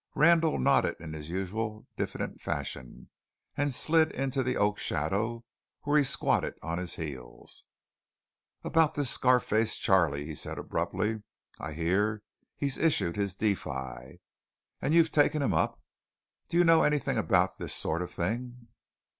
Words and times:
Randall 0.15 0.57
nodded 0.57 0.95
in 0.99 1.13
his 1.13 1.29
usual 1.29 1.85
diffident 1.95 2.41
fashion, 2.41 3.11
and 3.55 3.71
slid 3.71 4.11
into 4.13 4.41
the 4.41 4.57
oak 4.57 4.79
shadow, 4.79 5.45
where 5.81 5.95
he 5.99 6.03
squatted 6.03 6.55
on 6.63 6.79
his 6.79 6.95
heels. 6.95 7.65
"About 8.63 8.95
this 8.95 9.11
Scar 9.11 9.39
face 9.39 9.77
Charley," 9.77 10.25
he 10.25 10.33
said 10.33 10.57
abruptly, 10.57 11.21
"I 11.59 11.73
hear 11.73 12.23
he's 12.57 12.79
issued 12.79 13.15
his 13.15 13.35
defi, 13.35 14.19
and 14.81 14.89
you've 14.95 15.11
taken 15.11 15.43
him 15.43 15.53
up. 15.53 15.79
Do 16.49 16.57
you 16.57 16.63
know 16.63 16.81
anything 16.81 17.19
about 17.19 17.59
this 17.59 17.75
sort 17.75 18.01
of 18.01 18.09
thing?" 18.11 18.69